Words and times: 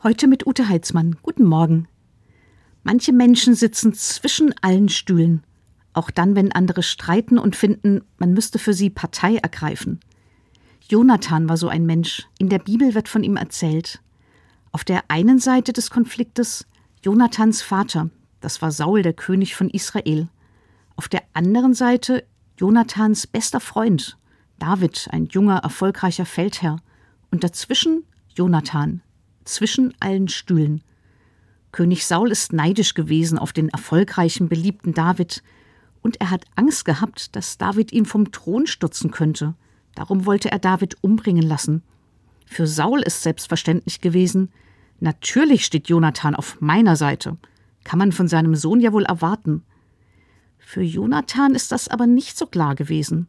Heute 0.00 0.28
mit 0.28 0.46
Ute 0.46 0.68
Heitzmann. 0.68 1.16
Guten 1.22 1.42
Morgen. 1.42 1.88
Manche 2.84 3.12
Menschen 3.12 3.56
sitzen 3.56 3.94
zwischen 3.94 4.54
allen 4.62 4.88
Stühlen, 4.88 5.42
auch 5.92 6.12
dann, 6.12 6.36
wenn 6.36 6.52
andere 6.52 6.84
streiten 6.84 7.36
und 7.36 7.56
finden, 7.56 8.02
man 8.16 8.32
müsste 8.32 8.60
für 8.60 8.74
sie 8.74 8.90
Partei 8.90 9.38
ergreifen. 9.38 9.98
Jonathan 10.88 11.48
war 11.48 11.56
so 11.56 11.66
ein 11.66 11.84
Mensch. 11.84 12.28
In 12.38 12.48
der 12.48 12.60
Bibel 12.60 12.94
wird 12.94 13.08
von 13.08 13.24
ihm 13.24 13.36
erzählt. 13.36 14.00
Auf 14.70 14.84
der 14.84 15.02
einen 15.08 15.40
Seite 15.40 15.72
des 15.72 15.90
Konfliktes 15.90 16.64
Jonathans 17.02 17.62
Vater, 17.62 18.08
das 18.40 18.62
war 18.62 18.70
Saul, 18.70 19.02
der 19.02 19.14
König 19.14 19.56
von 19.56 19.68
Israel. 19.68 20.28
Auf 20.94 21.08
der 21.08 21.24
anderen 21.32 21.74
Seite 21.74 22.22
Jonathans 22.56 23.26
bester 23.26 23.58
Freund, 23.58 24.16
David, 24.60 25.08
ein 25.10 25.26
junger, 25.26 25.56
erfolgreicher 25.58 26.24
Feldherr. 26.24 26.76
Und 27.32 27.42
dazwischen 27.42 28.04
Jonathan, 28.36 29.02
zwischen 29.48 29.94
allen 30.00 30.28
Stühlen. 30.28 30.82
König 31.72 32.06
Saul 32.06 32.30
ist 32.30 32.52
neidisch 32.52 32.94
gewesen 32.94 33.38
auf 33.38 33.52
den 33.52 33.68
erfolgreichen, 33.68 34.48
beliebten 34.48 34.94
David, 34.94 35.42
und 36.00 36.20
er 36.20 36.30
hat 36.30 36.44
Angst 36.54 36.84
gehabt, 36.84 37.34
dass 37.34 37.58
David 37.58 37.92
ihn 37.92 38.06
vom 38.06 38.30
Thron 38.30 38.66
stürzen 38.66 39.10
könnte. 39.10 39.54
Darum 39.94 40.26
wollte 40.26 40.50
er 40.50 40.58
David 40.58 40.96
umbringen 41.02 41.42
lassen. 41.42 41.82
Für 42.46 42.66
Saul 42.66 43.02
ist 43.02 43.22
selbstverständlich 43.22 44.00
gewesen, 44.00 44.50
natürlich 45.00 45.64
steht 45.64 45.88
Jonathan 45.88 46.34
auf 46.34 46.60
meiner 46.60 46.96
Seite. 46.96 47.36
Kann 47.84 47.98
man 47.98 48.12
von 48.12 48.28
seinem 48.28 48.54
Sohn 48.54 48.80
ja 48.80 48.92
wohl 48.92 49.04
erwarten. 49.04 49.64
Für 50.58 50.82
Jonathan 50.82 51.54
ist 51.54 51.72
das 51.72 51.88
aber 51.88 52.06
nicht 52.06 52.38
so 52.38 52.46
klar 52.46 52.74
gewesen. 52.74 53.26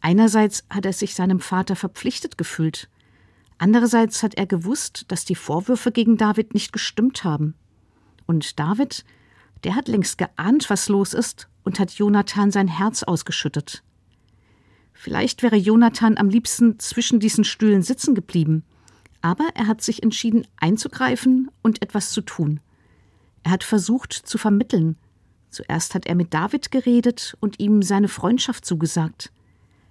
Einerseits 0.00 0.64
hat 0.70 0.86
er 0.86 0.92
sich 0.92 1.14
seinem 1.14 1.40
Vater 1.40 1.76
verpflichtet 1.76 2.38
gefühlt, 2.38 2.88
Andererseits 3.62 4.22
hat 4.22 4.36
er 4.36 4.46
gewusst, 4.46 5.04
dass 5.08 5.26
die 5.26 5.34
Vorwürfe 5.34 5.92
gegen 5.92 6.16
David 6.16 6.54
nicht 6.54 6.72
gestimmt 6.72 7.24
haben. 7.24 7.54
Und 8.24 8.58
David, 8.58 9.04
der 9.64 9.74
hat 9.74 9.86
längst 9.86 10.16
geahnt, 10.16 10.70
was 10.70 10.88
los 10.88 11.12
ist, 11.12 11.46
und 11.62 11.78
hat 11.78 11.90
Jonathan 11.90 12.50
sein 12.50 12.68
Herz 12.68 13.02
ausgeschüttet. 13.02 13.82
Vielleicht 14.94 15.42
wäre 15.42 15.56
Jonathan 15.56 16.16
am 16.16 16.30
liebsten 16.30 16.78
zwischen 16.78 17.20
diesen 17.20 17.44
Stühlen 17.44 17.82
sitzen 17.82 18.14
geblieben, 18.14 18.64
aber 19.20 19.48
er 19.52 19.66
hat 19.66 19.82
sich 19.82 20.02
entschieden 20.02 20.46
einzugreifen 20.56 21.50
und 21.60 21.82
etwas 21.82 22.12
zu 22.12 22.22
tun. 22.22 22.60
Er 23.42 23.50
hat 23.50 23.62
versucht 23.62 24.14
zu 24.14 24.38
vermitteln. 24.38 24.96
Zuerst 25.50 25.94
hat 25.94 26.06
er 26.06 26.14
mit 26.14 26.32
David 26.32 26.70
geredet 26.70 27.36
und 27.40 27.60
ihm 27.60 27.82
seine 27.82 28.08
Freundschaft 28.08 28.64
zugesagt. 28.64 29.30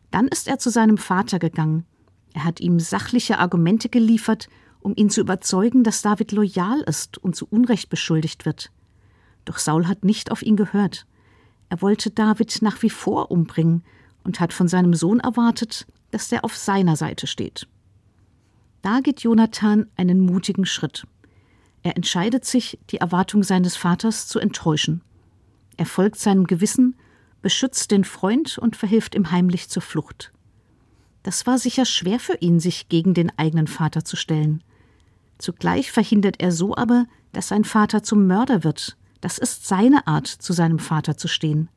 Dann 0.10 0.28
ist 0.28 0.48
er 0.48 0.58
zu 0.58 0.72
seinem 0.72 0.98
Vater 0.98 1.38
gegangen 1.38 1.86
er 2.34 2.44
hat 2.44 2.60
ihm 2.60 2.80
sachliche 2.80 3.40
Argumente 3.40 3.90
geliefert, 3.90 4.50
um 4.82 4.94
ihn 4.96 5.10
zu 5.10 5.22
überzeugen, 5.22 5.84
dass 5.84 6.02
David 6.02 6.32
loyal 6.32 6.82
ist 6.82 7.18
und 7.18 7.36
zu 7.36 7.48
Unrecht 7.50 7.90
beschuldigt 7.90 8.46
wird. 8.46 8.72
Doch 9.46 9.58
Saul 9.58 9.88
hat 9.88 10.04
nicht 10.04 10.32
auf 10.32 10.42
ihn 10.42 10.56
gehört. 10.56 11.06
Er 11.70 11.82
wollte 11.82 12.12
David 12.12 12.62
nach 12.62 12.82
wie 12.82 12.90
vor 12.90 13.32
umbringen 13.32 13.84
und 14.24 14.40
hat 14.40 14.54
von 14.54 14.68
seinem 14.68 14.94
Sohn 14.94 15.20
erwartet, 15.20 15.88
dass 16.12 16.30
der 16.30 16.46
auf 16.46 16.56
seiner 16.56 16.96
Seite 16.96 17.28
steht. 17.28 17.68
Da 18.82 19.02
geht 19.02 19.22
Jonathan 19.22 19.88
einen 19.98 20.20
mutigen 20.20 20.66
Schritt. 20.66 21.06
Er 21.84 21.96
entscheidet 21.96 22.46
sich, 22.46 22.80
die 22.90 22.98
Erwartung 22.98 23.44
seines 23.44 23.76
Vaters 23.76 24.28
zu 24.28 24.40
enttäuschen. 24.40 25.02
Er 25.78 25.86
folgt 25.86 26.20
seinem 26.20 26.46
Gewissen, 26.46 26.96
beschützt 27.42 27.92
den 27.92 28.04
Freund 28.04 28.58
und 28.58 28.76
verhilft 28.76 29.16
ihm 29.16 29.32
heimlich 29.32 29.70
zur 29.70 29.82
Flucht. 29.82 30.32
Das 31.24 31.46
war 31.46 31.58
sicher 31.58 31.86
schwer 31.86 32.20
für 32.20 32.38
ihn, 32.40 32.60
sich 32.60 32.90
gegen 32.90 33.14
den 33.14 33.32
eigenen 33.38 33.68
Vater 33.68 34.06
zu 34.06 34.16
stellen. 34.16 34.64
Zugleich 35.38 35.92
verhindert 35.92 36.36
er 36.40 36.52
so 36.52 36.76
aber, 36.76 37.06
dass 37.32 37.50
sein 37.50 37.64
Vater 37.64 38.04
zum 38.04 38.28
Mörder 38.28 38.64
wird. 38.64 38.98
Das 39.22 39.38
ist 39.38 39.68
seine 39.68 40.08
Art, 40.08 40.28
zu 40.28 40.54
seinem 40.54 40.80
Vater 40.80 41.18
zu 41.18 41.28
stehen. 41.28 41.70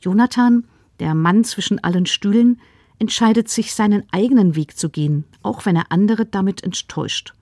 Jonathan, 0.00 0.64
der 1.00 1.14
Mann 1.14 1.44
zwischen 1.44 1.82
allen 1.82 2.06
Stühlen, 2.06 2.60
entscheidet 2.98 3.48
sich, 3.48 3.74
seinen 3.74 4.04
eigenen 4.10 4.56
Weg 4.56 4.76
zu 4.76 4.90
gehen, 4.90 5.24
auch 5.42 5.66
wenn 5.66 5.76
er 5.76 5.90
andere 5.90 6.26
damit 6.26 6.62
enttäuscht. 6.62 7.34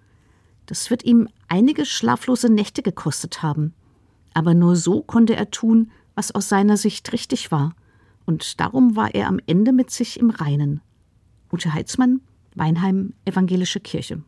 Das 0.66 0.90
wird 0.90 1.04
ihm 1.04 1.28
einige 1.48 1.86
schlaflose 1.86 2.50
Nächte 2.50 2.82
gekostet 2.82 3.42
haben. 3.42 3.74
Aber 4.34 4.52
nur 4.52 4.76
so 4.76 5.02
konnte 5.02 5.36
er 5.36 5.50
tun, 5.50 5.90
was 6.14 6.34
aus 6.34 6.48
seiner 6.48 6.76
Sicht 6.76 7.12
richtig 7.12 7.50
war, 7.50 7.74
und 8.26 8.60
darum 8.60 8.96
war 8.96 9.14
er 9.14 9.28
am 9.28 9.40
Ende 9.46 9.72
mit 9.72 9.90
sich 9.90 10.20
im 10.20 10.30
Reinen. 10.30 10.82
Ute 11.50 11.72
Heitzmann, 11.72 12.20
Weinheim, 12.54 13.14
Evangelische 13.24 13.80
Kirche. 13.80 14.22